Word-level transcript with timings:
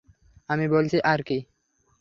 আমি 0.49 0.65
বলছি 0.67 0.97
আর 1.05 1.19
কি। 1.23 1.37